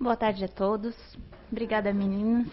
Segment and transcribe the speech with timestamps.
[0.00, 0.94] Boa tarde a todos.
[1.50, 2.46] Obrigada, meninas.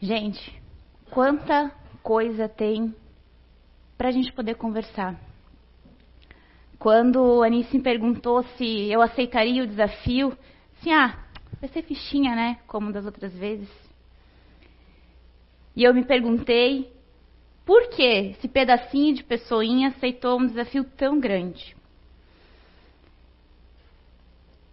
[0.00, 0.60] Gente,
[1.08, 1.70] quanta
[2.02, 2.92] coisa tem
[3.96, 5.16] para a gente poder conversar.
[6.80, 10.36] Quando a Anice me perguntou se eu aceitaria o desafio,
[10.76, 11.16] assim, ah,
[11.60, 12.58] vai ser fichinha, né?
[12.66, 13.70] Como das outras vezes.
[15.76, 16.92] E eu me perguntei
[17.64, 21.80] por que esse pedacinho de pessoinha aceitou um desafio tão grande.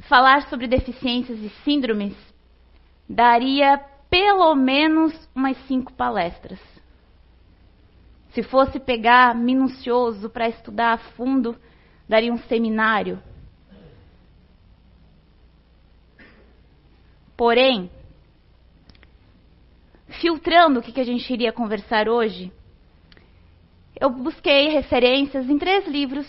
[0.09, 2.15] Falar sobre deficiências e síndromes
[3.07, 3.77] daria
[4.09, 6.59] pelo menos umas cinco palestras.
[8.31, 11.55] Se fosse pegar minucioso para estudar a fundo,
[12.07, 13.21] daria um seminário.
[17.37, 17.91] Porém,
[20.19, 22.51] filtrando o que a gente iria conversar hoje,
[24.01, 26.27] eu busquei referências em três livros,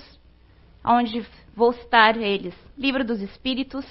[0.85, 1.27] onde
[1.61, 3.85] vou citar eles: Livro dos Espíritos,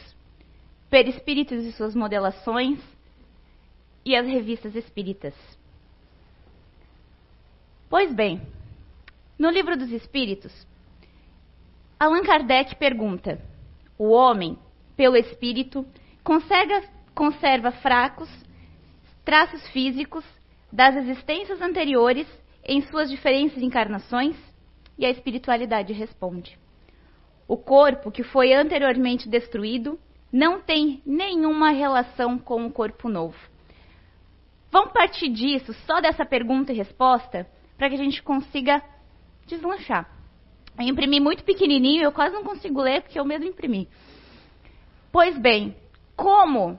[0.90, 2.80] Perispíritos e suas modelações
[4.04, 5.36] e as revistas espíritas.
[7.88, 8.42] Pois bem,
[9.38, 10.52] no Livro dos Espíritos,
[12.00, 13.40] Allan Kardec pergunta:
[14.00, 14.58] o homem,
[14.98, 15.86] pelo espírito,
[16.24, 16.82] conserva,
[17.14, 18.30] conserva fracos
[19.24, 20.26] traços físicos
[20.74, 22.28] das existências anteriores
[22.64, 24.36] em suas diferentes encarnações?
[24.98, 26.58] E a espiritualidade responde:
[27.50, 30.00] o corpo que foi anteriormente destruído
[30.32, 33.36] não tem nenhuma relação com o corpo novo.
[34.72, 38.84] Vamos partir disso, só dessa pergunta e resposta, para que a gente consiga
[39.48, 40.08] deslanchar.
[40.78, 43.90] Eu imprimi muito pequenininho, eu quase não consigo ler porque eu mesmo imprimi.
[45.12, 45.76] Pois bem,
[46.16, 46.78] como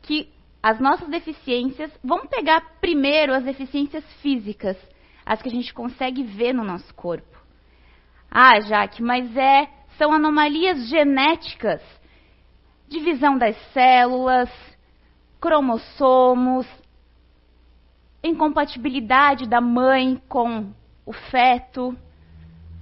[0.00, 4.78] que as nossas deficiências, vamos pegar primeiro as deficiências físicas,
[5.26, 7.36] as que a gente consegue ver no nosso corpo.
[8.30, 11.82] Ah, Jaque, mas é, são anomalias genéticas,
[12.88, 14.50] divisão das células,
[15.40, 16.66] cromossomos,
[18.22, 20.72] incompatibilidade da mãe com
[21.04, 21.96] o feto,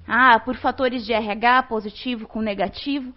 [0.06, 3.14] ah, por fatores de RH positivo com negativo,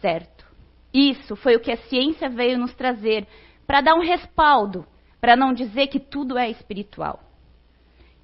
[0.00, 0.46] certo.
[0.92, 3.26] Isso foi o que a ciência veio nos trazer
[3.66, 4.86] para dar um respaldo,
[5.20, 7.20] para não dizer que tudo é espiritual.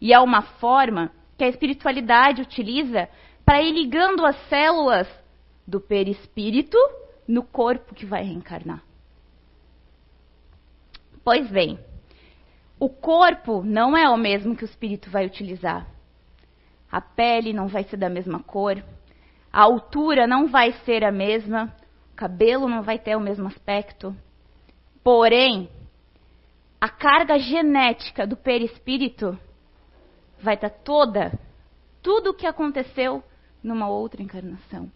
[0.00, 3.08] E é uma forma que a espiritualidade utiliza
[3.48, 5.08] para ir ligando as células
[5.66, 6.76] do perispírito
[7.26, 8.82] no corpo que vai reencarnar.
[11.24, 11.78] Pois bem,
[12.78, 15.86] o corpo não é o mesmo que o espírito vai utilizar.
[16.92, 18.84] A pele não vai ser da mesma cor,
[19.50, 21.74] a altura não vai ser a mesma,
[22.12, 24.14] o cabelo não vai ter o mesmo aspecto.
[25.02, 25.70] Porém,
[26.78, 29.38] a carga genética do perispírito
[30.38, 31.32] vai estar toda,
[32.02, 33.24] tudo o que aconteceu
[33.68, 34.90] numa outra encarnação.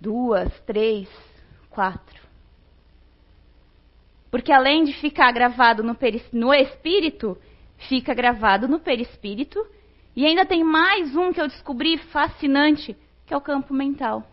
[0.00, 1.08] Duas, três,
[1.68, 2.20] quatro.
[4.30, 5.96] Porque além de ficar gravado no,
[6.32, 7.36] no espírito,
[7.88, 9.66] fica gravado no perispírito.
[10.14, 12.96] E ainda tem mais um que eu descobri fascinante,
[13.26, 14.24] que é o campo mental.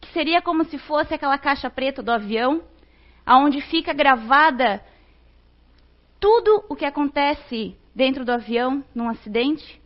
[0.00, 2.62] Que seria como se fosse aquela caixa preta do avião,
[3.26, 4.84] aonde fica gravada
[6.20, 9.81] tudo o que acontece dentro do avião num acidente.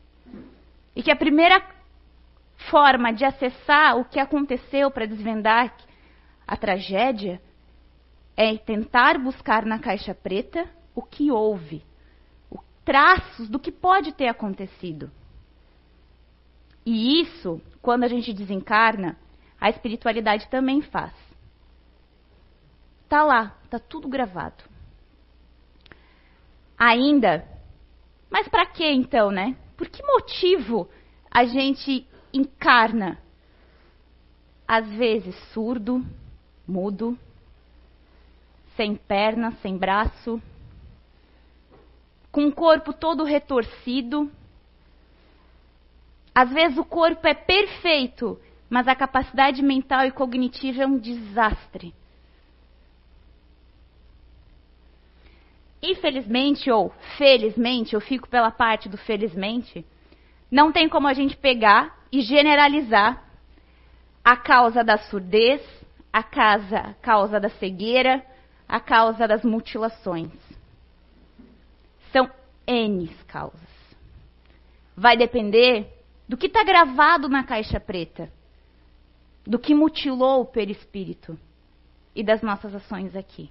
[0.96, 1.62] E que a primeira
[2.70, 5.76] forma de acessar o que aconteceu para desvendar
[6.46, 7.40] a tragédia
[8.34, 11.84] é tentar buscar na caixa preta o que houve,
[12.50, 15.10] os traços do que pode ter acontecido.
[16.84, 19.18] E isso, quando a gente desencarna,
[19.60, 21.12] a espiritualidade também faz.
[23.06, 24.64] Tá lá, tá tudo gravado.
[26.78, 27.46] Ainda,
[28.30, 29.56] mas para que então, né?
[29.76, 30.88] Por que motivo
[31.31, 33.19] a gente encarna?
[34.66, 36.04] Às vezes surdo,
[36.66, 37.16] mudo,
[38.76, 40.41] sem perna, sem braço,
[42.32, 44.31] com o corpo todo retorcido.
[46.34, 48.38] Às vezes o corpo é perfeito,
[48.69, 51.95] mas a capacidade mental e cognitiva é um desastre.
[55.86, 59.86] Infelizmente ou felizmente, eu fico pela parte do felizmente,
[60.50, 63.24] não tem como a gente pegar e generalizar
[64.24, 65.62] a causa da surdez,
[66.12, 68.21] a causa, a causa da cegueira,
[68.68, 70.33] a causa das mutilações.
[72.10, 72.28] São
[72.66, 73.60] N causas.
[74.97, 75.86] Vai depender
[76.28, 78.28] do que está gravado na caixa preta,
[79.47, 81.38] do que mutilou o perispírito
[82.12, 83.48] e das nossas ações aqui.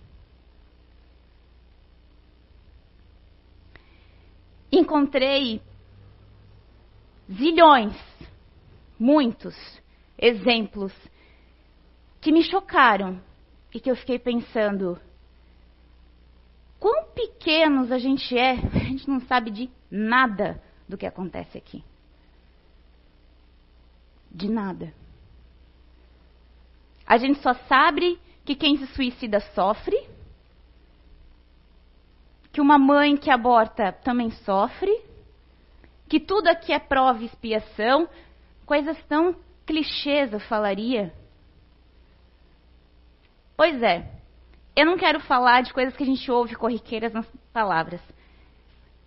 [4.77, 5.61] Encontrei
[7.31, 7.95] zilhões,
[8.99, 9.55] muitos
[10.17, 10.93] exemplos
[12.19, 13.21] que me chocaram
[13.73, 14.99] e que eu fiquei pensando:
[16.77, 21.81] quão pequenos a gente é, a gente não sabe de nada do que acontece aqui.
[24.29, 24.93] De nada.
[27.07, 29.95] A gente só sabe que quem se suicida sofre,
[32.55, 35.03] que uma mãe que aborta também sofre,
[36.07, 38.07] que tudo aqui é prova e expiação,
[38.65, 39.35] coisas tão
[39.65, 41.13] clichês eu falaria.
[43.57, 44.09] Pois é,
[44.73, 47.99] eu não quero falar de coisas que a gente ouve corriqueiras nas palavras.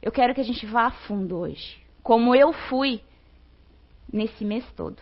[0.02, 3.00] Eu quero que a gente vá a fundo hoje, como eu fui
[4.12, 5.00] nesse mês todo.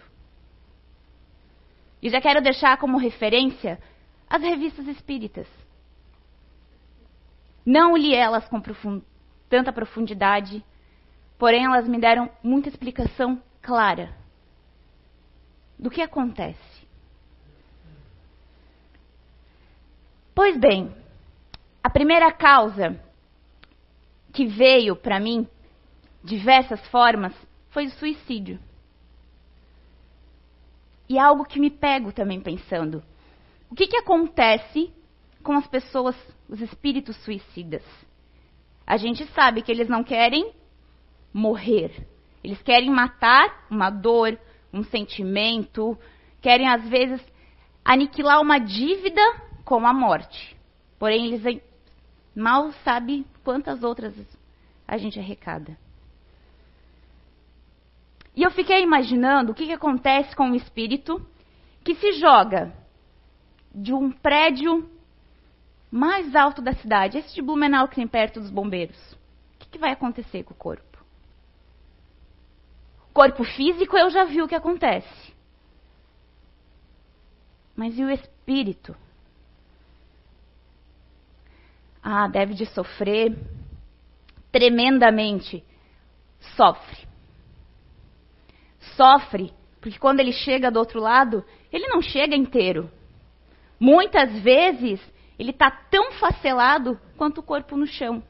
[2.01, 3.83] E já quero deixar como referência
[4.31, 5.49] as revistas espíritas.
[7.67, 9.03] Não li elas com profund...
[9.49, 10.65] tanta profundidade,
[11.37, 14.15] porém elas me deram muita explicação clara
[15.77, 16.87] do que acontece.
[20.33, 20.95] Pois bem,
[21.83, 23.01] a primeira causa
[24.33, 25.49] que veio para mim,
[26.23, 27.35] diversas formas,
[27.71, 28.61] foi o suicídio.
[31.09, 33.03] E é algo que me pego também pensando.
[33.71, 34.93] O que, que acontece
[35.47, 36.17] com as pessoas,
[36.49, 37.85] os espíritos suicidas?
[38.85, 40.53] A gente sabe que eles não querem
[41.33, 42.05] morrer.
[42.43, 44.37] Eles querem matar uma dor,
[44.73, 45.97] um sentimento,
[46.43, 47.25] querem às vezes
[47.85, 49.23] aniquilar uma dívida
[49.65, 50.57] como a morte.
[50.99, 51.63] Porém, eles
[52.35, 54.15] mal sabem quantas outras
[54.87, 55.79] a gente arrecada.
[58.35, 61.25] E eu fiquei imaginando o que, que acontece com um espírito
[61.85, 62.75] que se joga
[63.73, 64.96] de um prédio
[65.91, 68.97] mais alto da cidade, esse de Blumenau que tem perto dos bombeiros.
[69.13, 70.85] O que, que vai acontecer com o corpo?
[73.11, 75.35] O corpo físico eu já vi o que acontece.
[77.75, 78.97] Mas e o espírito?
[82.03, 83.37] Ah, deve de sofrer
[84.51, 85.63] tremendamente.
[86.57, 87.07] Sofre.
[88.97, 92.91] Sofre, porque quando ele chega do outro lado, ele não chega inteiro.
[93.79, 95.01] Muitas vezes,
[95.39, 98.23] ele está tão facelado quanto o corpo no chão.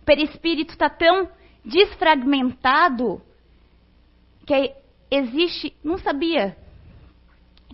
[0.00, 1.30] O perispírito está tão
[1.64, 3.22] desfragmentado
[4.46, 4.74] que
[5.10, 6.56] existe, não sabia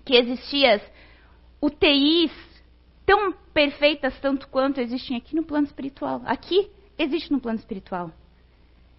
[0.05, 0.81] que existia
[1.61, 2.33] UTIs
[3.05, 6.23] tão perfeitas tanto quanto existem aqui no plano espiritual.
[6.25, 8.13] Aqui existe no plano espiritual.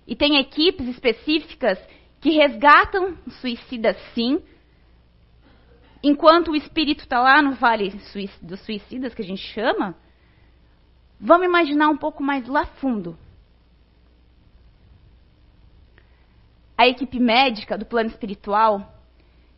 [0.07, 1.79] E tem equipes específicas
[2.19, 4.41] que resgatam suicidas sim,
[6.03, 7.89] enquanto o espírito está lá no vale
[8.41, 9.95] dos suicidas, que a gente chama.
[11.19, 13.17] Vamos imaginar um pouco mais lá fundo.
[16.77, 18.93] A equipe médica do plano espiritual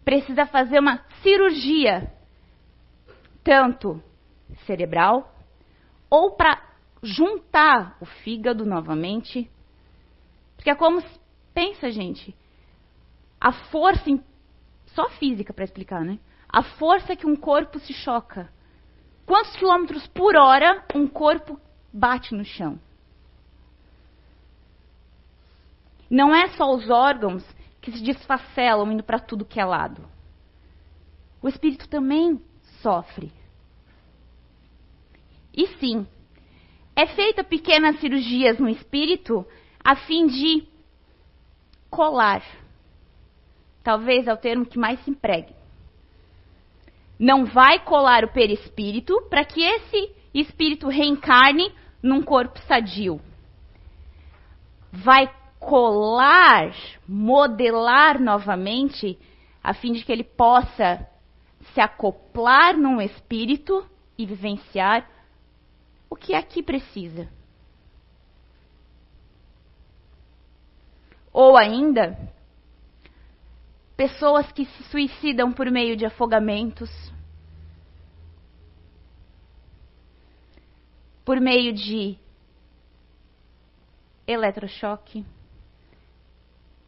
[0.03, 2.11] precisa fazer uma cirurgia
[3.43, 4.01] tanto
[4.65, 5.33] cerebral,
[6.09, 6.61] ou para
[7.01, 9.49] juntar o fígado novamente.
[10.55, 11.03] Porque é como.
[11.53, 12.35] Pensa, gente.
[13.39, 14.09] A força.
[14.87, 16.19] Só física para explicar, né?
[16.51, 18.51] A força que um corpo se choca.
[19.25, 21.59] Quantos quilômetros por hora um corpo
[21.93, 22.77] bate no chão?
[26.09, 27.45] Não é só os órgãos
[27.79, 30.05] que se desfacelam indo para tudo que é lado.
[31.41, 32.43] O espírito também
[32.81, 33.31] sofre.
[35.53, 36.05] E sim,
[36.95, 39.45] é feita pequenas cirurgias no espírito
[39.81, 40.67] a fim de
[41.89, 42.43] colar.
[43.83, 45.60] Talvez é o termo que mais se empregue.
[47.21, 53.21] Não vai colar o perispírito para que esse espírito reencarne num corpo sadio.
[54.91, 56.73] Vai colar,
[57.07, 59.19] modelar novamente,
[59.63, 61.07] a fim de que ele possa
[61.75, 63.87] se acoplar num espírito
[64.17, 65.07] e vivenciar
[66.09, 67.29] o que aqui precisa.
[71.31, 72.17] Ou ainda,
[74.01, 76.89] pessoas que se suicidam por meio de afogamentos,
[81.23, 82.17] por meio de
[84.25, 85.23] eletrochoque,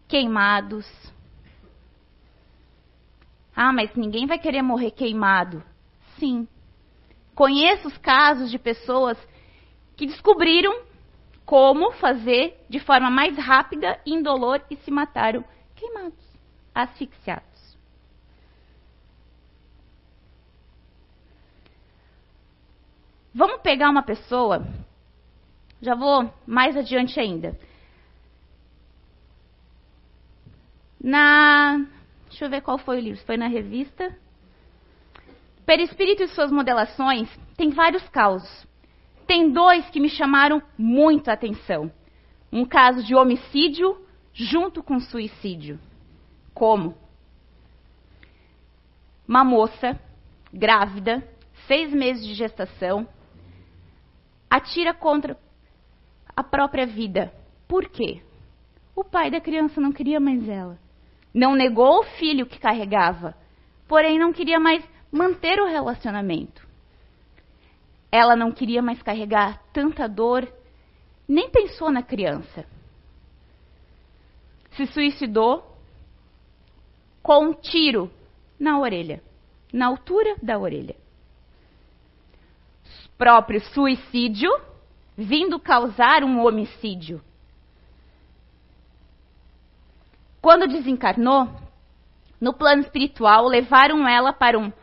[0.07, 0.87] queimados,
[3.55, 5.63] ah, mas ninguém vai querer morrer queimado.
[6.17, 6.47] Sim.
[7.35, 9.19] Conheço os casos de pessoas
[9.95, 10.81] que descobriram
[11.45, 16.32] como fazer de forma mais rápida indolor e se mataram queimados,
[16.73, 17.77] asfixiados.
[23.33, 24.65] Vamos pegar uma pessoa,
[25.81, 27.57] já vou mais adiante ainda.
[31.01, 31.85] Na
[32.33, 33.23] Deixa eu ver qual foi o livro.
[33.25, 34.11] Foi na revista.
[35.67, 38.67] Perispírito e suas modelações tem vários casos.
[39.27, 41.91] Tem dois que me chamaram muito a atenção.
[42.51, 44.03] Um caso de homicídio
[44.33, 45.79] junto com suicídio.
[46.53, 46.95] Como?
[49.27, 49.99] Uma moça
[50.53, 51.27] grávida,
[51.67, 53.07] seis meses de gestação,
[54.49, 55.37] atira contra
[56.35, 57.33] a própria vida.
[57.67, 58.21] Por quê?
[58.95, 60.77] O pai da criança não queria mais ela.
[61.33, 63.35] Não negou o filho que carregava,
[63.87, 66.67] porém não queria mais manter o relacionamento.
[68.11, 70.47] Ela não queria mais carregar tanta dor,
[71.27, 72.65] nem pensou na criança.
[74.75, 75.72] Se suicidou
[77.23, 78.11] com um tiro
[78.59, 79.23] na orelha,
[79.71, 80.95] na altura da orelha.
[83.17, 84.51] Próprio suicídio
[85.17, 87.21] vindo causar um homicídio.
[90.41, 91.49] Quando desencarnou,
[92.41, 94.73] no plano espiritual, levaram ela para um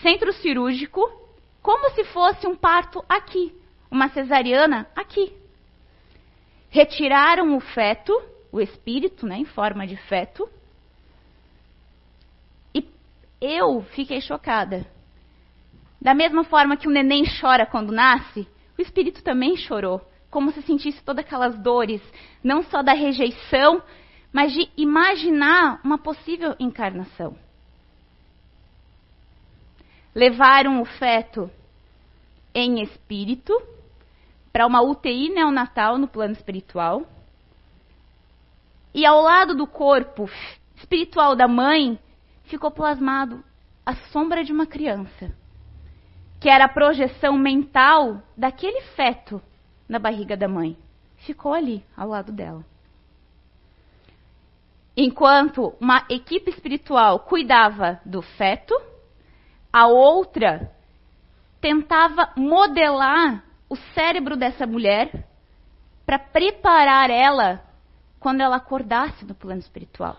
[0.00, 1.00] centro cirúrgico,
[1.60, 3.54] como se fosse um parto aqui,
[3.90, 5.30] uma cesariana aqui.
[6.70, 8.18] Retiraram o feto,
[8.50, 10.48] o espírito, né, em forma de feto.
[13.40, 14.86] Eu fiquei chocada.
[16.00, 18.46] Da mesma forma que o neném chora quando nasce,
[18.78, 22.02] o espírito também chorou, como se sentisse todas aquelas dores,
[22.42, 23.82] não só da rejeição,
[24.32, 27.36] mas de imaginar uma possível encarnação.
[30.14, 31.50] Levaram o feto
[32.54, 33.52] em espírito
[34.52, 37.06] para uma UTI neonatal no plano espiritual.
[38.92, 40.28] E ao lado do corpo
[40.76, 41.98] espiritual da mãe
[42.50, 43.42] ficou plasmado
[43.86, 45.32] a sombra de uma criança
[46.40, 49.42] que era a projeção mental daquele feto
[49.88, 50.76] na barriga da mãe.
[51.18, 52.64] Ficou ali, ao lado dela.
[54.96, 58.74] Enquanto uma equipe espiritual cuidava do feto,
[59.70, 60.72] a outra
[61.60, 65.26] tentava modelar o cérebro dessa mulher
[66.06, 67.62] para preparar ela
[68.18, 70.16] quando ela acordasse no plano espiritual.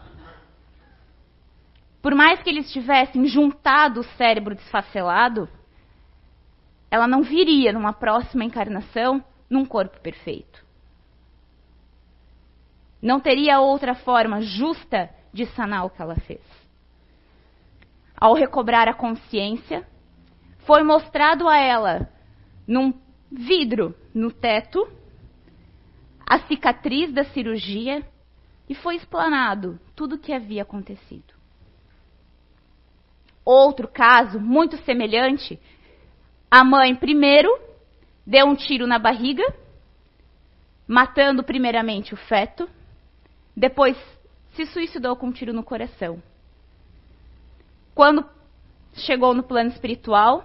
[2.01, 5.47] Por mais que eles tivessem juntado o cérebro desfacelado,
[6.89, 10.65] ela não viria numa próxima encarnação num corpo perfeito.
[13.01, 16.41] Não teria outra forma justa de sanar o que ela fez.
[18.15, 19.87] Ao recobrar a consciência,
[20.59, 22.09] foi mostrado a ela,
[22.67, 22.93] num
[23.31, 24.87] vidro no teto,
[26.27, 28.05] a cicatriz da cirurgia
[28.69, 31.40] e foi explanado tudo o que havia acontecido.
[33.43, 35.59] Outro caso muito semelhante
[36.49, 37.49] a mãe, primeiro,
[38.27, 39.43] deu um tiro na barriga,
[40.85, 42.69] matando primeiramente o feto,
[43.55, 43.97] depois
[44.53, 46.21] se suicidou com um tiro no coração.
[47.95, 48.25] Quando
[48.93, 50.43] chegou no plano espiritual,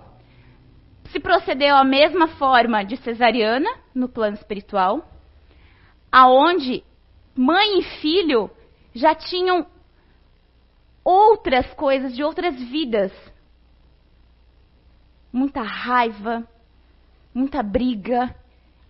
[1.11, 5.09] se procedeu a mesma forma de cesariana no plano espiritual,
[6.11, 6.85] aonde
[7.35, 8.49] mãe e filho
[8.95, 9.67] já tinham
[11.07, 13.13] outras coisas de outras vidas
[15.33, 16.49] muita raiva,
[17.33, 18.35] muita briga,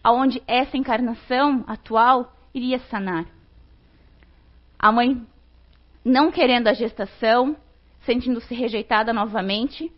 [0.03, 3.27] aonde essa encarnação atual iria sanar.
[4.79, 5.27] A mãe
[6.03, 7.55] não querendo a gestação,
[8.03, 9.93] sentindo-se rejeitada novamente,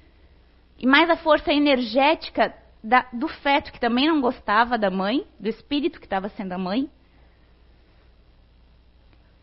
[0.76, 5.48] e mais a força energética da, do feto, que também não gostava da mãe, do
[5.48, 6.90] espírito que estava sendo a mãe.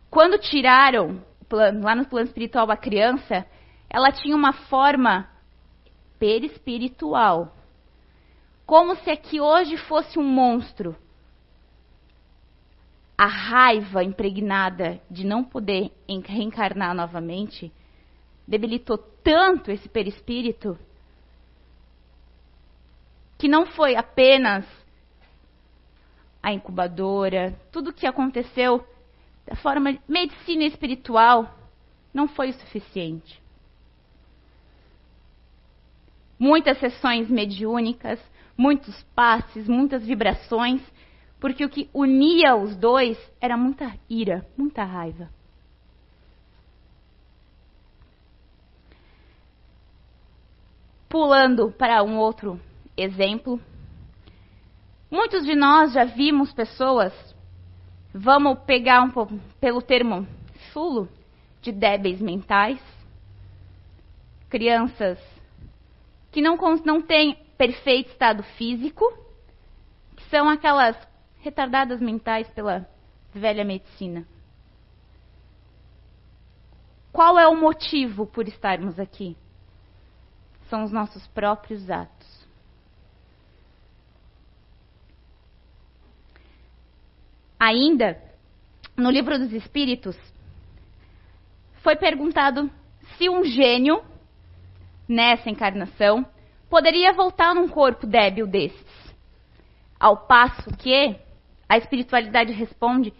[0.09, 3.45] Quando tiraram lá no plano espiritual a criança,
[3.89, 5.29] ela tinha uma forma
[6.19, 7.55] perispiritual.
[8.65, 10.95] Como se aqui hoje fosse um monstro.
[13.17, 15.91] A raiva impregnada de não poder
[16.25, 17.71] reencarnar novamente
[18.47, 20.77] debilitou tanto esse perispírito
[23.37, 24.65] que não foi apenas
[26.41, 28.85] a incubadora, tudo o que aconteceu
[29.45, 31.53] da forma medicina espiritual
[32.13, 33.45] não foi o suficiente
[36.39, 38.19] muitas sessões mediúnicas,
[38.57, 40.81] muitos passes, muitas vibrações,
[41.39, 45.29] porque o que unia os dois era muita ira, muita raiva.
[51.09, 52.59] Pulando para um outro
[52.97, 53.59] exemplo,
[55.09, 57.13] muitos de nós já vimos pessoas,
[58.17, 60.25] vamos pegar um pouco pelo termo
[60.71, 61.09] sulo,
[61.61, 62.79] de débeis mentais,
[64.49, 65.19] crianças
[66.31, 69.05] que não, não têm perfeito estado físico,
[70.15, 70.95] que são aquelas
[71.41, 72.87] retardadas mentais pela
[73.33, 74.25] velha medicina.
[77.11, 79.35] Qual é o motivo por estarmos aqui?
[80.69, 82.44] São os nossos próprios atos.
[87.65, 88.21] Ainda,
[88.95, 90.15] no livro dos Espíritos,
[91.81, 92.69] foi perguntado
[93.17, 94.03] se um gênio,
[95.09, 96.23] nessa encarnação,
[96.69, 99.15] poderia voltar num corpo débil desses.
[99.99, 101.19] Ao passo que
[101.67, 103.11] a espiritualidade responde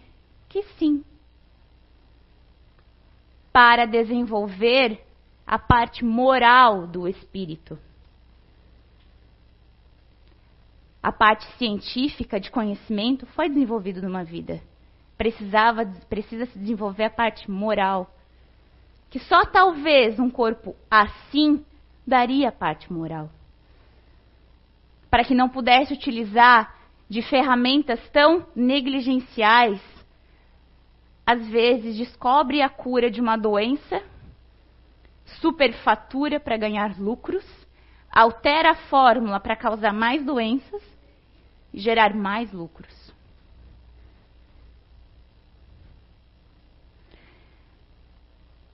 [0.47, 1.03] que sim.
[3.51, 5.03] Para desenvolver
[5.47, 7.79] a parte moral do espírito.
[11.05, 14.59] A parte científica de conhecimento foi desenvolvida numa vida.
[15.15, 18.09] Precisava, precisa se desenvolver a parte moral.
[19.12, 21.63] Que só talvez um corpo assim
[22.07, 23.29] daria a parte moral.
[25.07, 26.75] Para que não pudesse utilizar
[27.07, 29.79] de ferramentas tão negligenciais,
[31.24, 34.01] às vezes descobre a cura de uma doença,
[35.39, 37.45] superfatura para ganhar lucros,
[38.12, 40.94] altera a fórmula para causar mais doenças
[41.75, 43.13] e gerar mais lucros.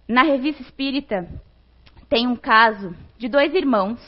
[0.07, 1.27] Na revista Espírita
[2.07, 3.99] tem um caso de dois irmãos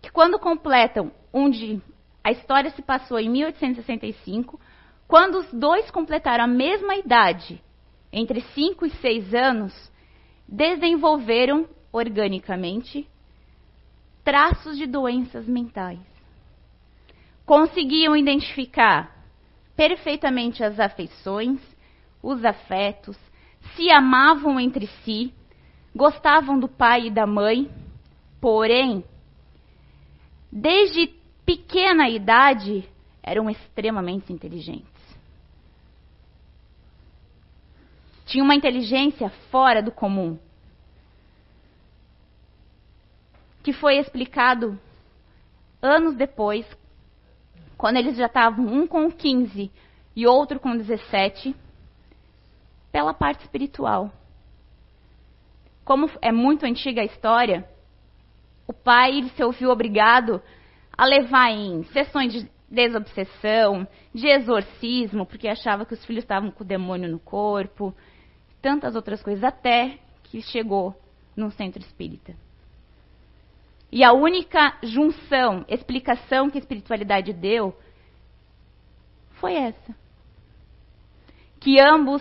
[0.00, 1.82] que, quando completam um de.
[2.22, 4.58] A história se passou em 1865,
[5.06, 7.62] quando os dois completaram a mesma idade,
[8.10, 9.92] entre 5 e 6 anos,
[10.48, 13.06] desenvolveram organicamente
[14.24, 16.13] traços de doenças mentais.
[17.46, 19.14] Conseguiam identificar
[19.76, 21.60] perfeitamente as afeições,
[22.22, 23.18] os afetos,
[23.74, 25.32] se amavam entre si,
[25.94, 27.70] gostavam do pai e da mãe,
[28.40, 29.04] porém,
[30.50, 31.08] desde
[31.44, 32.88] pequena idade,
[33.22, 34.94] eram extremamente inteligentes.
[38.26, 40.38] Tinham uma inteligência fora do comum.
[43.62, 44.78] Que foi explicado
[45.80, 46.66] anos depois,
[47.84, 49.70] quando eles já estavam um com 15
[50.16, 51.54] e outro com 17,
[52.90, 54.10] pela parte espiritual.
[55.84, 57.68] Como é muito antiga a história,
[58.66, 60.40] o pai se ouviu obrigado
[60.96, 66.64] a levar em sessões de desobsessão, de exorcismo, porque achava que os filhos estavam com
[66.64, 67.94] o demônio no corpo,
[68.62, 70.98] tantas outras coisas, até que chegou
[71.36, 72.34] num centro espírita.
[73.94, 77.72] E a única junção, explicação que a espiritualidade deu
[79.34, 79.94] foi essa.
[81.60, 82.20] Que ambos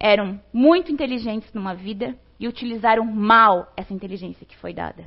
[0.00, 5.04] eram muito inteligentes numa vida e utilizaram mal essa inteligência que foi dada.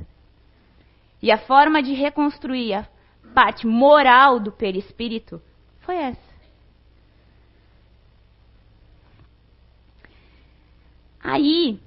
[1.20, 2.86] E a forma de reconstruir a
[3.34, 5.42] parte moral do perispírito
[5.80, 6.30] foi essa.
[11.20, 11.80] Aí,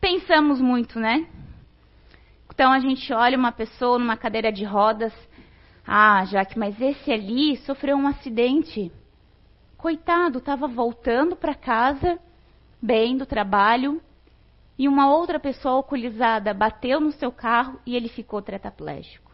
[0.00, 1.26] pensamos muito, né?
[2.54, 5.12] Então a gente olha uma pessoa numa cadeira de rodas.
[5.86, 8.92] Ah, Jaque, mas esse ali sofreu um acidente.
[9.78, 12.18] Coitado, estava voltando para casa,
[12.80, 14.02] bem do trabalho,
[14.78, 19.32] e uma outra pessoa alcoolizada bateu no seu carro e ele ficou tetraplégico.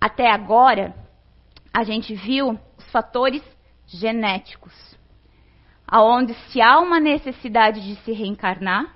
[0.00, 0.94] Até agora,
[1.72, 3.42] a gente viu os fatores
[3.84, 4.96] genéticos,
[5.84, 8.93] aonde se há uma necessidade de se reencarnar,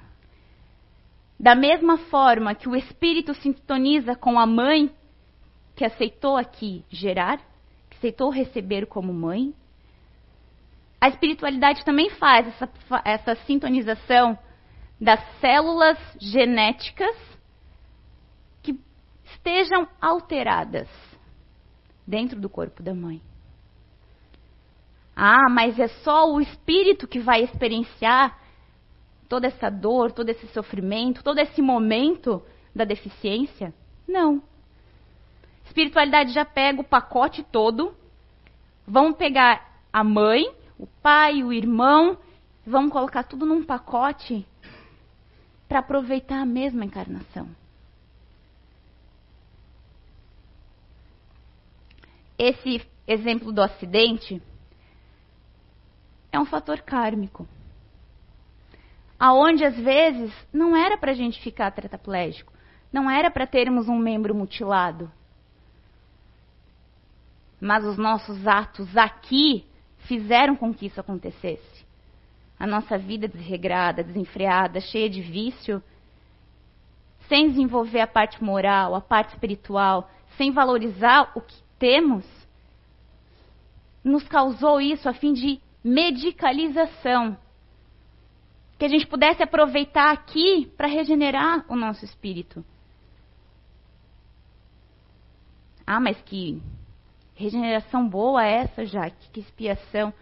[1.38, 4.90] da mesma forma que o espírito sintoniza com a mãe
[5.76, 7.40] que aceitou aqui gerar,
[7.96, 9.54] aceitou receber como mãe.
[11.00, 12.68] A espiritualidade também faz essa,
[13.04, 14.36] essa sintonização
[15.00, 17.14] das células genéticas
[18.60, 18.76] que
[19.24, 20.88] estejam alteradas
[22.04, 23.22] dentro do corpo da mãe.
[25.14, 28.36] Ah, mas é só o espírito que vai experienciar
[29.28, 32.42] toda essa dor, todo esse sofrimento, todo esse momento
[32.74, 33.74] da deficiência?
[34.06, 34.42] Não.
[35.66, 37.94] Espiritualidade já pega o pacote todo,
[38.86, 42.16] vão pegar a mãe, o pai, o irmão,
[42.66, 44.46] vão colocar tudo num pacote
[45.68, 47.48] para aproveitar a mesma encarnação.
[52.38, 54.40] Esse exemplo do acidente
[56.32, 57.46] é um fator kármico.
[59.18, 62.52] Aonde às vezes não era para a gente ficar tetraplégico,
[62.92, 65.10] não era para termos um membro mutilado,
[67.60, 69.66] mas os nossos atos aqui
[70.06, 71.86] fizeram com que isso acontecesse.
[72.58, 75.82] A nossa vida desregrada, desenfreada, cheia de vício,
[77.28, 82.24] sem desenvolver a parte moral, a parte espiritual, sem valorizar o que temos,
[84.02, 87.36] nos causou isso a fim de medicalização.
[88.78, 92.64] Que a gente pudesse aproveitar aqui para regenerar o nosso espírito.
[95.86, 96.62] Ah, mas que
[97.34, 99.30] regeneração boa é essa, Jaque?
[99.30, 100.12] Que expiação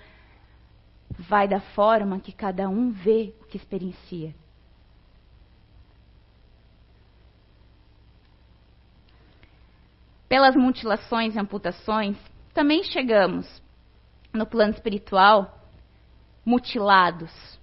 [1.18, 4.34] vai da forma que cada um vê o que experiencia.
[10.28, 12.16] Pelas mutilações e amputações,
[12.52, 13.62] também chegamos
[14.32, 15.60] no plano espiritual
[16.44, 17.58] mutilados,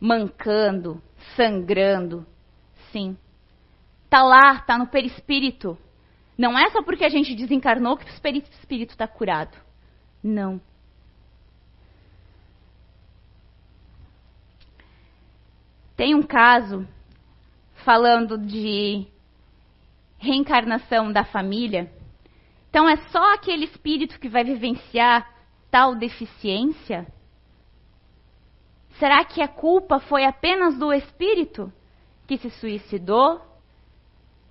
[0.00, 1.02] mancando,
[1.36, 2.26] sangrando.
[2.90, 3.16] Sim.
[4.08, 5.78] Tá lá, tá no perispírito.
[6.36, 9.56] Não é só porque a gente desencarnou que o perispírito está curado.
[10.22, 10.60] Não.
[15.96, 16.88] Tem um caso
[17.84, 19.06] falando de
[20.18, 21.92] reencarnação da família.
[22.70, 25.30] Então é só aquele espírito que vai vivenciar
[25.70, 27.06] tal deficiência?
[29.00, 31.72] Será que a culpa foi apenas do espírito
[32.26, 33.40] que se suicidou,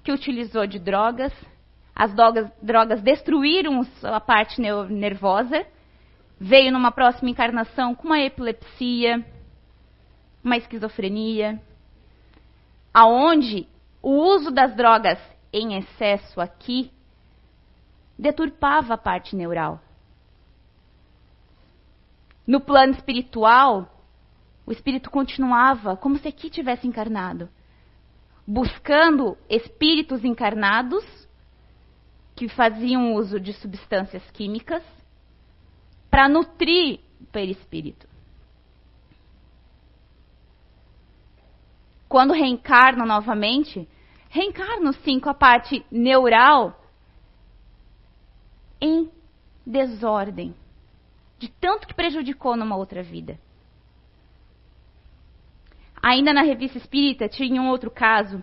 [0.04, 1.32] que utilizou de drogas?
[1.96, 5.68] As drogas, drogas destruíram a parte nervosa,
[6.40, 9.24] veio numa próxima encarnação com uma epilepsia,
[10.44, 11.62] uma esquizofrenia,
[12.92, 13.68] aonde
[14.02, 15.20] o uso das drogas
[15.54, 16.92] em excesso aqui
[18.18, 19.80] deturpava a parte neural.
[22.48, 23.99] No plano espiritual,
[24.70, 27.50] o espírito continuava como se aqui tivesse encarnado,
[28.46, 31.04] buscando espíritos encarnados
[32.36, 34.84] que faziam uso de substâncias químicas
[36.12, 38.08] para nutrir o perispírito.
[42.10, 43.88] quando reencarnam novamente,
[44.30, 46.84] reencarnam sim com a parte neural
[48.82, 49.12] em
[49.64, 50.56] desordem,
[51.38, 53.40] de tanto que prejudicou numa outra vida.
[56.02, 58.42] Ainda na revista espírita tinha um outro caso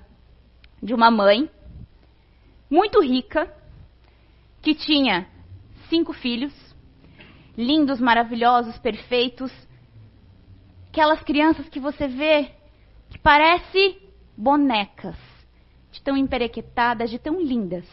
[0.83, 1.51] de uma mãe
[2.71, 3.53] muito rica
[4.61, 5.29] que tinha
[5.89, 6.53] cinco filhos,
[7.57, 9.53] lindos, maravilhosos, perfeitos,
[10.89, 12.53] aquelas crianças que você vê
[13.09, 14.01] que parece
[14.37, 15.17] bonecas,
[15.91, 17.87] de tão emperequetadas, de tão lindas.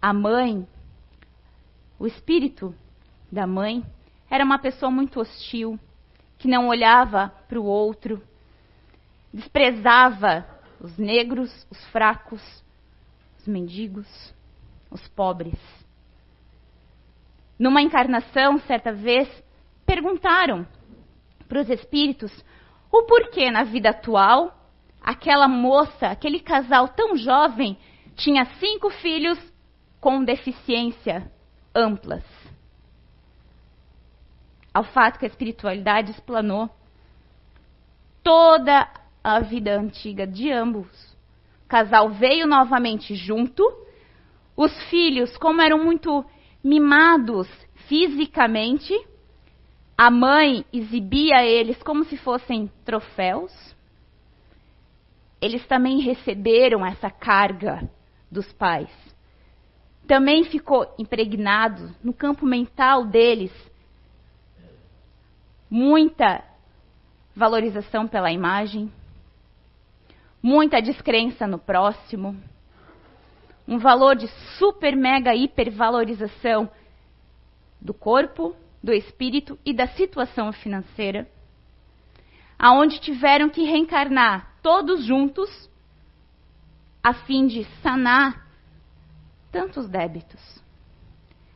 [0.00, 0.66] A mãe,
[1.98, 2.74] o espírito
[3.30, 3.84] da mãe,
[4.30, 5.78] era uma pessoa muito hostil,
[6.38, 8.22] que não olhava para o outro,
[9.32, 10.46] desprezava
[10.80, 12.42] os negros, os fracos,
[13.38, 14.34] os mendigos,
[14.90, 15.58] os pobres.
[17.58, 19.28] Numa encarnação, certa vez,
[19.86, 20.66] perguntaram
[21.48, 22.32] para os espíritos
[22.92, 24.52] o porquê na vida atual
[25.00, 27.78] aquela moça, aquele casal tão jovem,
[28.16, 29.38] tinha cinco filhos
[30.00, 31.30] com deficiência
[31.74, 32.24] amplas.
[34.76, 36.68] Ao fato que a espiritualidade explanou
[38.22, 38.86] toda
[39.24, 40.86] a vida antiga de ambos.
[41.64, 43.64] O casal veio novamente junto.
[44.54, 46.22] Os filhos, como eram muito
[46.62, 47.48] mimados
[47.88, 48.92] fisicamente,
[49.96, 53.74] a mãe exibia eles como se fossem troféus.
[55.40, 57.88] Eles também receberam essa carga
[58.30, 58.90] dos pais.
[60.06, 63.50] Também ficou impregnado no campo mental deles
[65.70, 66.44] muita
[67.34, 68.90] valorização pela imagem,
[70.42, 72.36] muita descrença no próximo,
[73.66, 76.70] um valor de super mega hipervalorização
[77.80, 81.28] do corpo do espírito e da situação financeira,
[82.58, 85.68] aonde tiveram que reencarnar todos juntos
[87.02, 88.46] a fim de sanar
[89.50, 90.40] tantos débitos.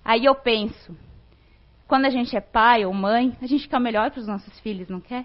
[0.04, 0.96] Aí eu penso,
[1.90, 4.60] quando a gente é pai ou mãe, a gente quer o melhor para os nossos
[4.60, 5.24] filhos, não quer?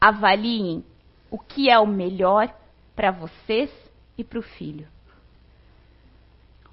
[0.00, 0.82] Avaliem
[1.30, 2.48] o que é o melhor
[2.94, 3.70] para vocês
[4.16, 4.88] e para o filho.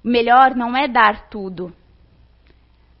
[0.02, 1.70] O melhor não é dar tudo,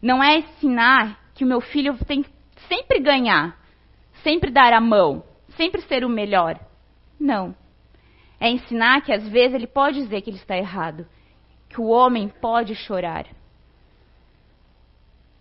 [0.02, 2.30] não é ensinar que o meu filho tem que
[2.68, 3.58] sempre ganhar,
[4.22, 5.24] sempre dar a mão,
[5.56, 6.60] sempre ser o melhor.
[7.18, 7.56] Não.
[8.38, 11.06] É ensinar que às vezes ele pode dizer que ele está errado,
[11.70, 13.24] que o homem pode chorar.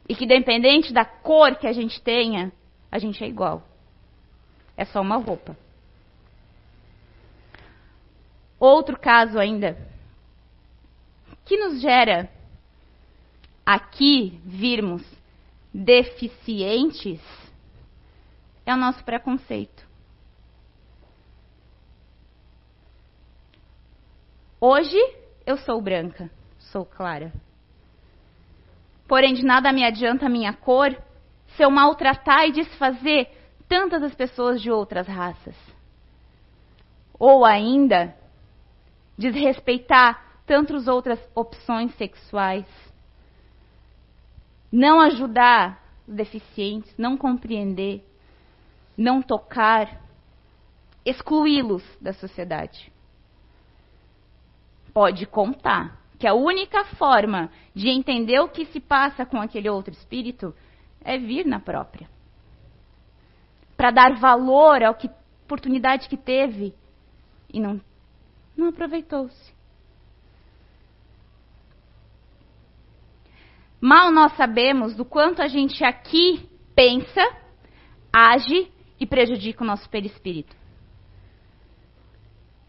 [0.08, 2.52] E que, independente da cor que a gente tenha,
[2.92, 3.64] a gente é igual.
[4.76, 5.58] É só uma roupa.
[8.60, 9.78] Outro caso ainda
[11.46, 12.30] que nos gera
[13.66, 15.04] aqui virmos
[15.74, 17.20] deficientes
[18.66, 19.86] é o nosso preconceito.
[24.60, 24.98] Hoje
[25.46, 27.34] eu sou branca, sou clara.
[29.08, 30.96] Porém, de nada me adianta a minha cor
[31.56, 33.30] se eu maltratar e desfazer
[33.68, 35.56] tantas as pessoas de outras raças.
[37.20, 38.16] Ou ainda,
[39.18, 42.66] desrespeitar tantas outras opções sexuais.
[44.72, 48.04] Não ajudar os deficientes, não compreender,
[48.98, 50.02] não tocar,
[51.06, 52.92] excluí-los da sociedade.
[54.94, 59.92] Pode contar que a única forma de entender o que se passa com aquele outro
[59.92, 60.56] espírito
[61.02, 62.10] é vir na própria.
[63.76, 66.74] Para dar valor à oportunidade que teve
[67.54, 67.82] e não,
[68.56, 69.54] não aproveitou-se.
[73.82, 77.22] Mal nós sabemos do quanto a gente aqui pensa,
[78.14, 80.56] age e prejudica o nosso perispírito.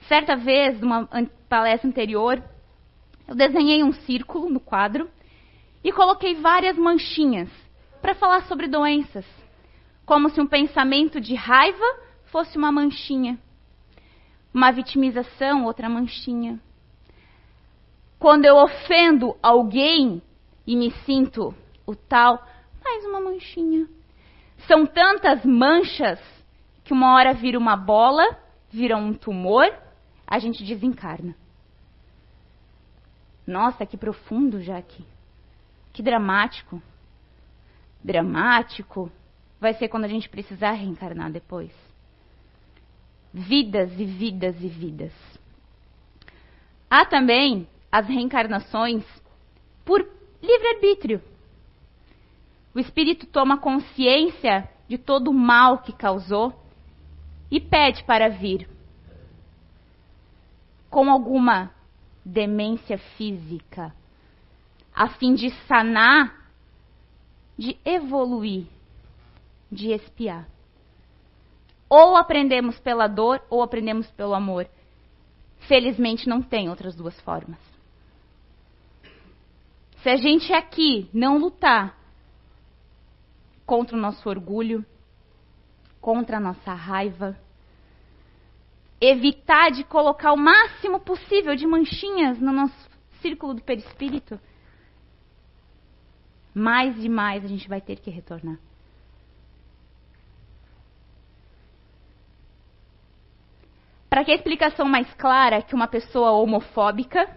[0.09, 1.09] Certa vez, numa
[1.49, 2.43] palestra anterior,
[3.27, 5.09] eu desenhei um círculo no quadro
[5.83, 7.49] e coloquei várias manchinhas
[8.01, 9.27] para falar sobre doenças,
[10.05, 11.85] como se um pensamento de raiva
[12.27, 13.39] fosse uma manchinha,
[14.53, 16.61] uma vitimização, outra manchinha.
[18.19, 20.23] Quando eu ofendo alguém
[20.67, 21.55] e me sinto
[21.87, 22.43] o tal,
[22.85, 23.87] mais uma manchinha.
[24.67, 26.21] São tantas manchas
[26.85, 28.25] que uma hora vira uma bola,
[28.71, 29.67] vira um tumor,
[30.27, 31.35] a gente desencarna.
[33.47, 35.05] Nossa, que profundo, Jaque.
[35.93, 36.83] Que dramático.
[38.03, 39.11] Dramático
[39.61, 41.73] vai ser quando a gente precisar reencarnar depois.
[43.33, 45.13] Vidas e vidas e vidas.
[46.89, 49.05] Há também as reencarnações
[49.85, 50.01] por
[50.43, 51.23] livre-arbítrio.
[52.75, 56.53] O espírito toma consciência de todo o mal que causou
[57.51, 58.69] e pede para vir
[60.91, 61.73] com alguma
[62.25, 63.95] demência física,
[64.95, 66.49] a fim de sanar,
[67.59, 68.67] de evoluir,
[69.71, 70.49] de espiar.
[71.89, 74.67] Ou aprendemos pela dor ou aprendemos pelo amor.
[75.69, 77.59] Felizmente não tem outras duas formas.
[80.03, 81.97] Se a gente aqui não lutar
[83.65, 84.85] contra o nosso orgulho,
[86.01, 87.39] contra a nossa raiva,
[89.01, 94.39] evitar de colocar o máximo possível de manchinhas no nosso círculo do perispírito,
[96.55, 98.59] mais e mais a gente vai ter que retornar.
[104.09, 107.29] Para que a explicação mais clara que uma pessoa homofóbica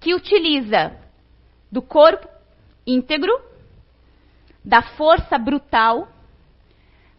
[0.00, 0.96] que utiliza
[1.70, 2.28] do corpo
[2.84, 3.32] íntegro,
[4.64, 6.08] da força brutal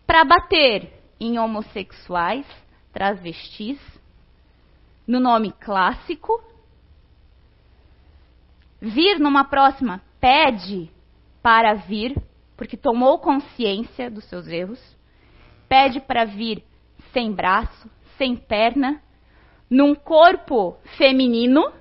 [0.08, 2.48] para bater em homossexuais,
[2.94, 3.78] travestis,
[5.06, 6.42] no nome clássico.
[8.80, 10.90] Vir numa próxima pede
[11.42, 12.16] para vir,
[12.56, 14.80] porque tomou consciência dos seus erros.
[15.68, 16.64] Pede para vir
[17.12, 19.02] sem braço, sem perna,
[19.70, 21.74] num corpo feminino,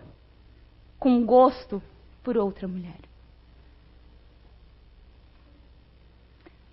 [0.98, 1.80] com gosto
[2.24, 3.05] por outra mulher.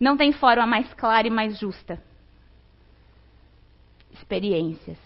[0.03, 1.97] Não tem forma mais clara e mais justa.
[4.11, 4.97] Experiências.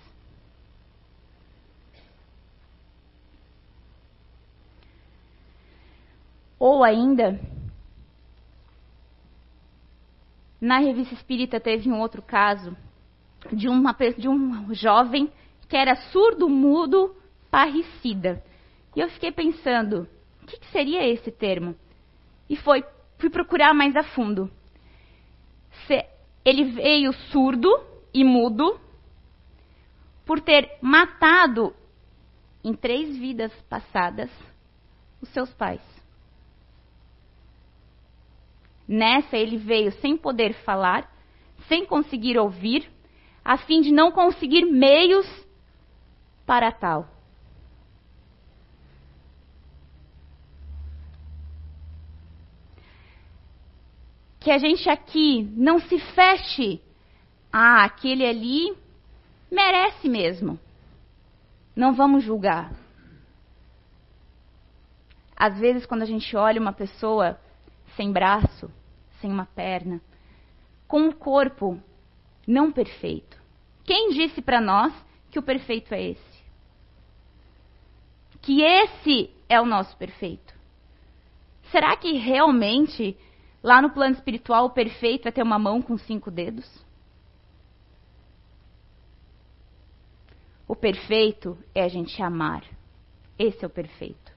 [6.57, 7.39] Ou ainda,
[10.59, 12.75] na revista espírita teve um outro caso
[13.53, 15.31] de, uma, de um jovem
[15.69, 17.15] que era surdo-mudo
[17.51, 18.43] parricida.
[18.95, 20.09] E eu fiquei pensando,
[20.41, 21.75] o que, que seria esse termo?
[22.49, 22.83] E foi,
[23.19, 24.49] fui procurar mais a fundo
[26.47, 27.67] ele veio surdo
[28.13, 28.79] e mudo
[30.25, 31.75] por ter matado
[32.63, 34.31] em três vidas passadas
[35.21, 35.81] os seus pais.
[38.87, 41.13] Nessa ele veio sem poder falar,
[41.67, 42.89] sem conseguir ouvir,
[43.43, 45.27] a fim de não conseguir meios
[46.45, 47.09] para tal.
[54.47, 56.81] Que a gente aqui não se feche.
[57.51, 58.73] Ah, aquele ali
[59.51, 60.57] merece mesmo.
[61.75, 62.71] Não vamos julgar.
[65.35, 67.37] Às vezes, quando a gente olha uma pessoa
[67.97, 68.71] sem braço,
[69.19, 69.99] sem uma perna,
[70.87, 71.77] com um corpo
[72.47, 73.37] não perfeito,
[73.83, 74.93] quem disse para nós
[75.29, 76.43] que o perfeito é esse?
[78.41, 80.53] Que esse é o nosso perfeito?
[81.69, 83.17] Será que realmente
[83.67, 86.65] Lá no plano espiritual, o perfeito é ter uma mão com cinco dedos?
[90.65, 92.63] O perfeito é a gente amar.
[93.37, 94.31] Esse é o perfeito.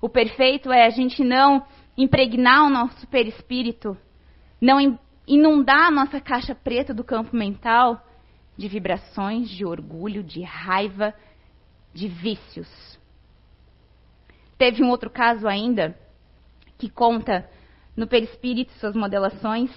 [0.00, 1.64] O perfeito é a gente não
[1.96, 3.96] impregnar o nosso perispírito,
[4.60, 8.04] não inundar a nossa caixa preta do campo mental
[8.56, 11.14] de vibrações, de orgulho, de raiva,
[11.92, 12.98] de vícios.
[14.58, 15.96] Teve um outro caso ainda
[16.76, 17.48] que conta
[17.96, 19.70] no perispírito suas modelações,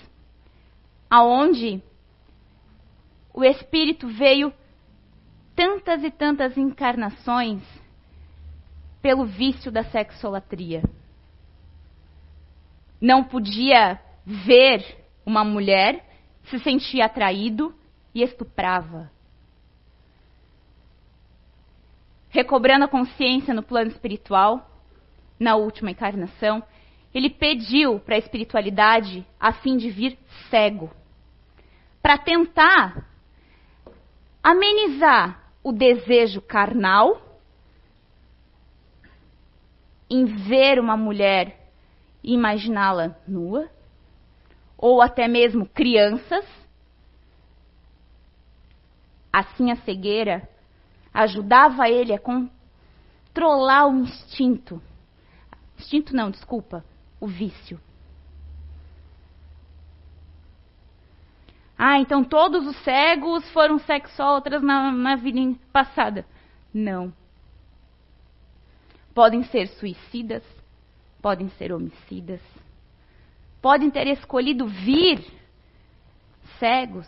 [1.09, 1.81] aonde
[3.33, 4.51] o espírito veio
[5.55, 7.61] tantas e tantas encarnações
[9.01, 10.83] pelo vício da sexolatria.
[12.99, 14.83] Não podia ver
[15.25, 16.03] uma mulher,
[16.45, 17.73] se sentia atraído
[18.13, 19.11] e estuprava.
[22.29, 24.69] Recobrando a consciência no plano espiritual,
[25.39, 26.63] na última encarnação,
[27.13, 30.17] ele pediu para a espiritualidade a fim de vir
[30.49, 30.91] cego,
[32.01, 33.07] para tentar
[34.43, 37.21] amenizar o desejo carnal
[40.09, 41.69] em ver uma mulher
[42.23, 43.69] e imaginá-la nua,
[44.77, 46.45] ou até mesmo crianças.
[49.33, 50.47] Assim a cegueira
[51.13, 54.81] ajudava ele a controlar o instinto.
[55.77, 56.85] Instinto não, desculpa,
[57.19, 57.79] o vício.
[61.77, 65.39] Ah, então todos os cegos foram sexólatras na, na vida
[65.71, 66.25] passada.
[66.73, 67.13] Não.
[69.13, 70.43] Podem ser suicidas,
[71.21, 72.41] podem ser homicidas,
[73.61, 75.23] podem ter escolhido vir
[76.59, 77.07] cegos,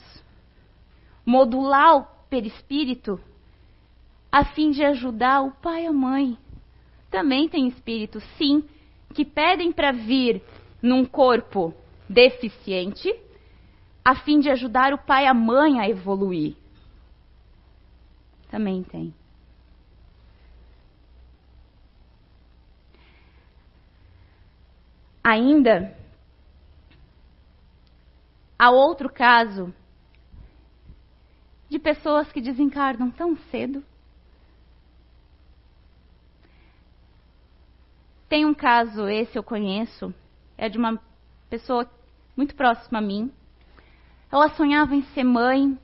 [1.25, 3.19] modular o perispírito
[4.31, 6.37] a fim de ajudar o pai e a mãe.
[7.09, 8.63] Também tem espíritos, sim,
[9.13, 10.41] que pedem para vir
[10.81, 11.73] num corpo
[12.07, 13.13] deficiente
[14.03, 16.55] a fim de ajudar o pai e a mãe a evoluir.
[18.49, 19.13] Também tem.
[25.23, 25.95] Ainda
[28.57, 29.71] há outro caso
[31.69, 33.83] de pessoas que desencarnam tão cedo.
[38.29, 40.13] Tem um caso, esse eu conheço,
[40.55, 41.01] é de uma
[41.49, 41.89] pessoa
[42.37, 43.33] muito próxima a mim.
[44.31, 45.75] Ela sonhava em ser mãe,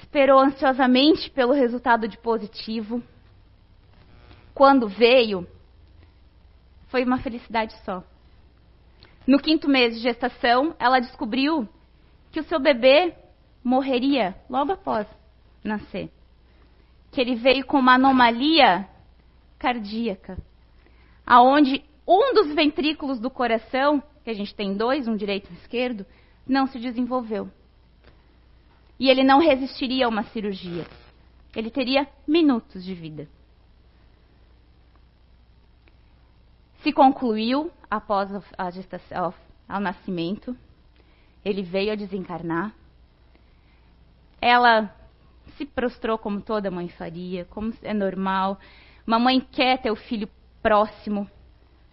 [0.00, 3.02] esperou ansiosamente pelo resultado de positivo.
[4.54, 5.44] Quando veio,
[6.86, 8.04] foi uma felicidade só.
[9.26, 11.68] No quinto mês de gestação, ela descobriu
[12.30, 13.12] que o seu bebê
[13.64, 15.08] morreria logo após
[15.64, 16.12] nascer.
[17.10, 18.88] Que ele veio com uma anomalia
[19.58, 20.38] cardíaca,
[21.26, 25.56] aonde um dos ventrículos do coração, que a gente tem dois, um direito e um
[25.56, 26.06] esquerdo,
[26.46, 27.50] não se desenvolveu.
[28.98, 30.86] E ele não resistiria a uma cirurgia.
[31.54, 33.28] Ele teria minutos de vida.
[36.82, 39.34] Se concluiu após a gestação,
[39.68, 40.56] ao nascimento.
[41.44, 42.74] Ele veio a desencarnar.
[44.40, 44.94] Ela
[45.56, 48.58] se prostrou como toda mãe faria, como é normal.
[49.06, 50.28] Uma mãe quer ter o filho
[50.62, 51.28] próximo,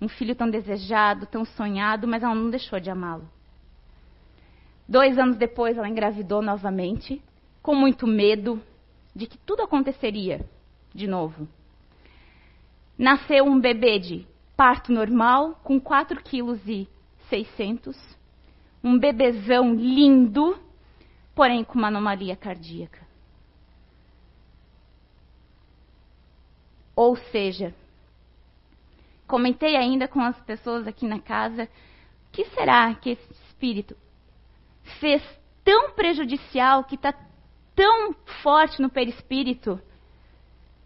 [0.02, 3.28] um filho tão desejado, tão sonhado, mas ela não deixou de amá-lo.
[4.88, 7.22] Dois anos depois, ela engravidou novamente,
[7.62, 8.62] com muito medo
[9.16, 10.46] de que tudo aconteceria
[10.94, 11.48] de novo.
[12.98, 16.88] Nasceu um bebê de parto normal, com 4 quilos e
[17.30, 17.98] 600,
[18.84, 20.58] um bebezão lindo,
[21.36, 23.08] porém com uma anomalia cardíaca.
[26.96, 27.74] Ou seja,
[29.30, 33.96] comentei ainda com as pessoas aqui na casa, o que será que esse espírito
[35.00, 35.22] fez
[35.64, 37.14] tão prejudicial, que está
[37.76, 39.80] tão forte no perispírito,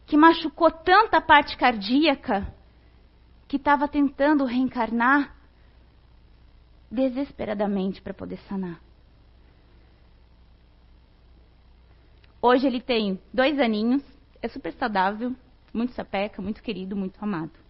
[0.05, 2.53] que machucou tanta parte cardíaca,
[3.47, 5.33] que estava tentando reencarnar
[6.91, 8.79] desesperadamente para poder sanar.
[12.41, 14.03] Hoje ele tem dois aninhos,
[14.41, 15.33] é super saudável,
[15.73, 17.62] muito sapeca, muito querido, muito amado.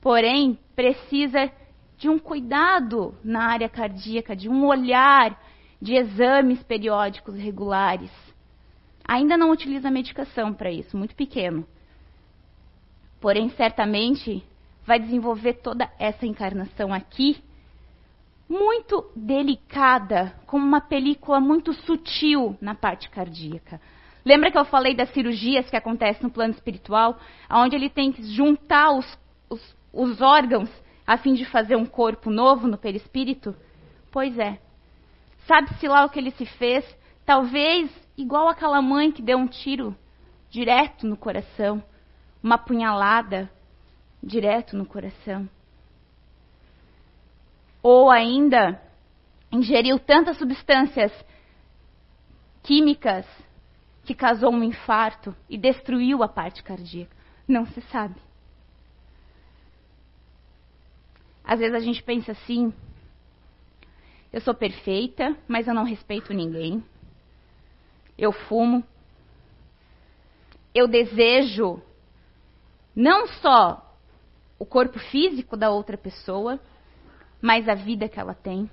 [0.00, 1.50] Porém, precisa
[1.98, 5.38] de um cuidado na área cardíaca, de um olhar,
[5.80, 8.10] de exames periódicos regulares.
[9.06, 11.66] Ainda não utiliza medicação para isso, muito pequeno.
[13.20, 14.42] Porém, certamente
[14.86, 17.42] vai desenvolver toda essa encarnação aqui
[18.48, 23.80] muito delicada, como uma película muito sutil na parte cardíaca.
[24.24, 28.24] Lembra que eu falei das cirurgias que acontecem no plano espiritual, onde ele tem que
[28.24, 30.70] juntar os, os, os órgãos
[31.06, 33.54] a fim de fazer um corpo novo no perispírito?
[34.10, 34.60] Pois é.
[35.46, 36.84] Sabe-se lá o que ele se fez?
[37.24, 39.96] Talvez igual aquela mãe que deu um tiro
[40.50, 41.82] direto no coração,
[42.42, 43.50] uma punhalada,
[44.22, 45.48] direto no coração.
[47.82, 48.80] Ou ainda
[49.50, 51.12] ingeriu tantas substâncias
[52.62, 53.26] químicas
[54.04, 57.16] que causou um infarto e destruiu a parte cardíaca.
[57.48, 58.16] Não se sabe.
[61.50, 62.72] Às vezes a gente pensa assim:
[64.32, 66.80] eu sou perfeita, mas eu não respeito ninguém.
[68.16, 68.84] Eu fumo.
[70.72, 71.82] Eu desejo
[72.94, 73.84] não só
[74.60, 76.60] o corpo físico da outra pessoa,
[77.42, 78.70] mas a vida que ela tem.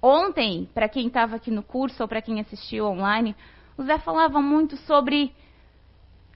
[0.00, 3.34] Ontem, para quem estava aqui no curso ou para quem assistiu online,
[3.76, 5.34] o Zé falava muito sobre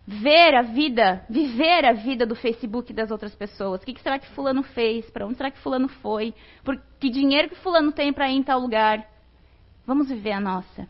[0.07, 3.83] ver a vida, viver a vida do Facebook das outras pessoas.
[3.83, 5.11] O que, que será que fulano fez?
[5.11, 6.33] Para onde será que fulano foi?
[6.63, 9.05] Por que dinheiro que fulano tem para ir em tal lugar?
[9.85, 10.89] Vamos viver a nossa.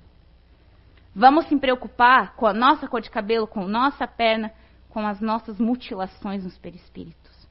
[1.14, 4.52] Vamos se preocupar com a nossa cor de cabelo, com a nossa perna,
[4.90, 7.48] com as nossas mutilações nos perispíritos.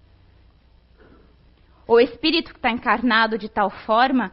[1.88, 4.32] O espírito que está encarnado de tal forma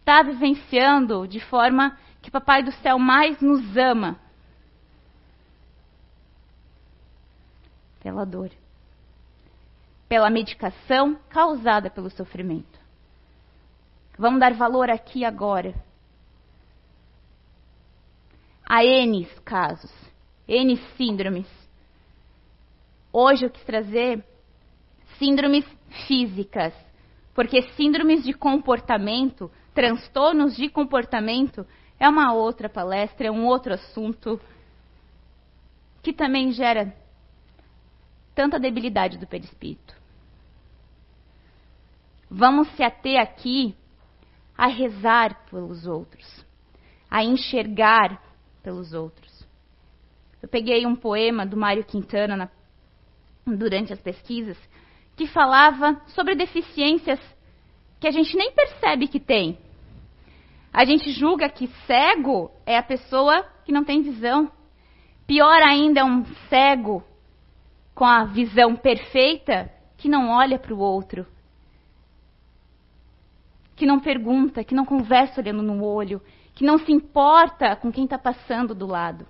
[0.00, 4.18] está vivenciando de forma que Papai do Céu mais nos ama,
[8.02, 8.50] pela dor,
[10.08, 12.80] pela medicação causada pelo sofrimento.
[14.18, 15.72] Vamos dar valor aqui agora.
[18.66, 19.92] Há N casos,
[20.48, 21.46] N síndromes.
[23.12, 24.24] Hoje eu quis trazer
[25.18, 25.64] síndromes
[26.06, 26.74] físicas,
[27.34, 31.66] porque síndromes de comportamento, transtornos de comportamento,
[32.00, 34.40] é uma outra palestra, é um outro assunto
[36.02, 36.96] que também gera
[38.34, 39.94] tanta debilidade do perispírito.
[42.30, 43.74] Vamos se ater aqui
[44.56, 46.44] a rezar pelos outros,
[47.10, 48.22] a enxergar
[48.62, 49.46] pelos outros.
[50.40, 52.48] Eu peguei um poema do Mário Quintana na,
[53.46, 54.58] durante as pesquisas
[55.16, 57.20] que falava sobre deficiências
[58.00, 59.58] que a gente nem percebe que tem.
[60.72, 64.50] A gente julga que cego é a pessoa que não tem visão.
[65.26, 67.04] Pior ainda é um cego
[68.02, 71.24] com a visão perfeita que não olha para o outro,
[73.76, 76.20] que não pergunta, que não conversa olhando no olho,
[76.52, 79.24] que não se importa com quem está passando do lado.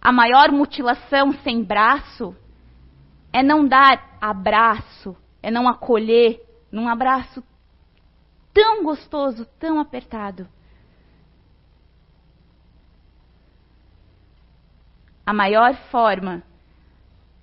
[0.00, 2.34] A maior mutilação sem braço
[3.30, 6.40] é não dar abraço, é não acolher
[6.72, 7.44] num abraço
[8.54, 10.48] tão gostoso, tão apertado.
[15.26, 16.42] A maior forma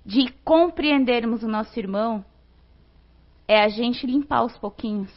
[0.04, 2.24] de compreendermos o nosso irmão
[3.46, 5.10] é a gente limpar aos pouquinhos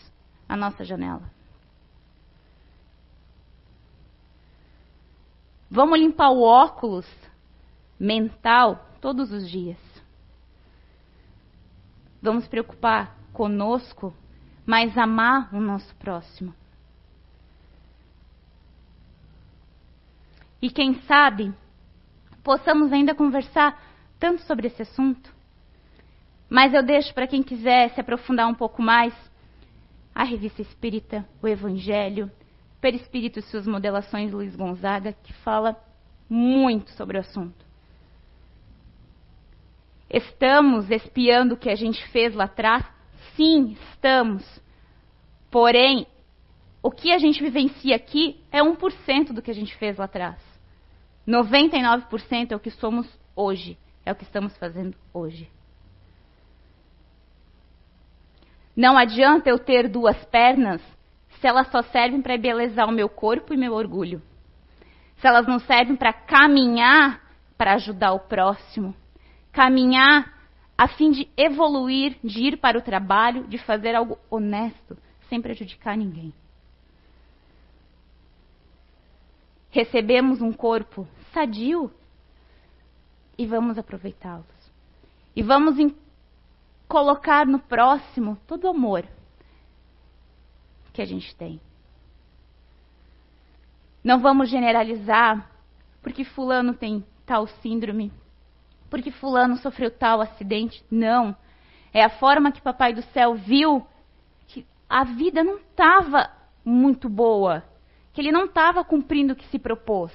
[0.47, 1.29] a nossa janela.
[5.69, 7.07] Vamos limpar o óculos
[7.99, 9.79] mental todos os dias.
[12.21, 14.13] Vamos preocupar conosco,
[14.65, 16.53] mas amar o nosso próximo.
[20.61, 21.53] E quem sabe
[22.43, 23.79] possamos ainda conversar
[24.19, 25.33] tanto sobre esse assunto.
[26.49, 29.13] Mas eu deixo para quem quiser se aprofundar um pouco mais
[30.13, 32.31] a Revista Espírita, o Evangelho,
[32.79, 35.75] Perispírito e suas modelações Luiz Gonzaga, que fala
[36.29, 37.65] muito sobre o assunto.
[40.09, 42.85] Estamos espiando o que a gente fez lá atrás?
[43.35, 44.43] Sim, estamos.
[45.49, 46.07] Porém,
[46.81, 50.39] o que a gente vivencia aqui é 1% do que a gente fez lá atrás.
[51.27, 53.77] 99% é o que somos hoje.
[54.05, 55.49] É o que estamos fazendo hoje.
[58.75, 60.81] Não adianta eu ter duas pernas
[61.39, 64.21] se elas só servem para embelezar o meu corpo e meu orgulho.
[65.17, 67.25] Se elas não servem para caminhar
[67.57, 68.95] para ajudar o próximo.
[69.51, 70.33] Caminhar
[70.77, 74.97] a fim de evoluir, de ir para o trabalho, de fazer algo honesto,
[75.29, 76.33] sem prejudicar ninguém.
[79.71, 81.91] Recebemos um corpo sadio
[83.37, 84.45] e vamos aproveitá-los.
[85.35, 85.75] E vamos
[86.87, 89.05] colocar no próximo todo o amor
[90.93, 91.59] que a gente tem.
[94.03, 95.49] Não vamos generalizar
[96.01, 98.13] porque fulano tem tal síndrome,
[98.89, 100.83] porque fulano sofreu tal acidente.
[100.89, 101.35] Não.
[101.91, 103.85] É a forma que Papai do Céu viu
[104.47, 106.29] que a vida não estava
[106.63, 107.63] muito boa,
[108.13, 110.11] que ele não estava cumprindo o que se propôs.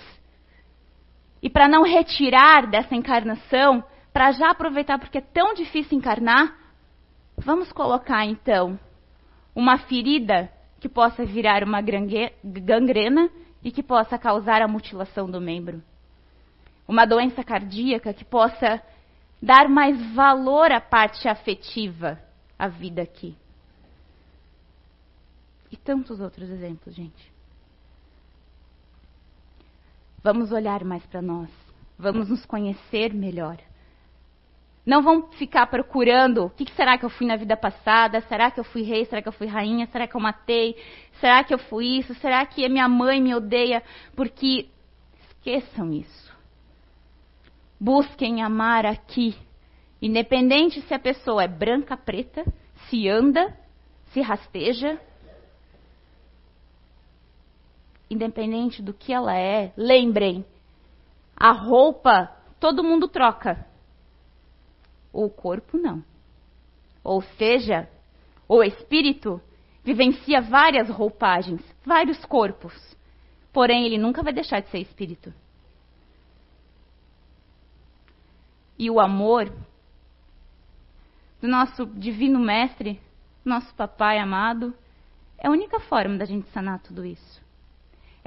[1.43, 3.83] E para não retirar dessa encarnação,
[4.13, 6.55] para já aproveitar porque é tão difícil encarnar,
[7.37, 8.79] vamos colocar então
[9.55, 13.31] uma ferida que possa virar uma gangrena
[13.63, 15.83] e que possa causar a mutilação do membro.
[16.89, 18.83] Uma doença cardíaca que possa
[19.41, 22.21] dar mais valor à parte afetiva,
[22.59, 23.37] à vida aqui.
[25.71, 27.33] E tantos outros exemplos, gente.
[30.23, 31.49] Vamos olhar mais para nós.
[31.99, 33.59] Vamos nos conhecer melhor.
[34.85, 38.21] Não vão ficar procurando o que, será que eu fui na vida passada?
[38.23, 39.05] Será que eu fui rei?
[39.05, 39.87] Será que eu fui rainha?
[39.87, 40.77] Será que eu matei?
[41.21, 42.15] Será que eu fui isso?
[42.15, 43.83] Será que minha mãe me odeia?
[44.17, 44.69] Porque
[45.29, 46.31] esqueçam isso.
[47.79, 49.35] Busquem amar aqui,
[50.03, 52.45] independente se a pessoa é branca, preta,
[52.89, 53.57] se anda,
[54.13, 55.01] se rasteja,
[58.11, 60.45] independente do que ela é, lembrem,
[61.37, 63.65] a roupa todo mundo troca.
[65.13, 66.05] O corpo não.
[67.03, 67.89] Ou seja,
[68.49, 69.41] o espírito
[69.83, 72.75] vivencia várias roupagens, vários corpos.
[73.53, 75.33] Porém, ele nunca vai deixar de ser espírito.
[78.79, 79.53] E o amor
[81.41, 83.01] do nosso divino mestre,
[83.45, 84.75] nosso papai amado,
[85.39, 87.40] é a única forma da gente sanar tudo isso.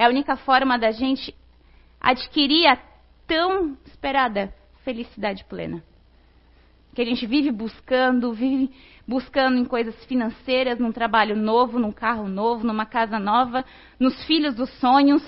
[0.03, 1.33] É a única forma da gente
[1.97, 2.75] adquirir a
[3.25, 5.81] tão esperada felicidade plena.
[6.93, 8.69] Que a gente vive buscando, vive
[9.07, 13.63] buscando em coisas financeiras, num trabalho novo, num carro novo, numa casa nova,
[13.97, 15.23] nos filhos dos sonhos.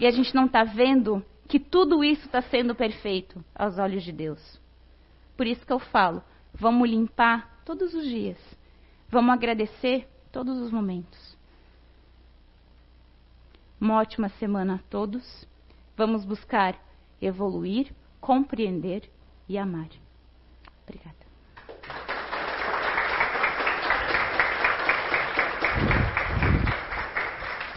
[0.00, 4.10] E a gente não está vendo que tudo isso está sendo perfeito aos olhos de
[4.10, 4.60] Deus.
[5.36, 8.38] Por isso que eu falo, vamos limpar todos os dias.
[9.08, 11.33] Vamos agradecer todos os momentos.
[13.84, 15.46] Uma ótima semana a todos.
[15.94, 16.74] Vamos buscar
[17.20, 19.10] evoluir, compreender
[19.46, 19.90] e amar.
[20.84, 21.23] Obrigada.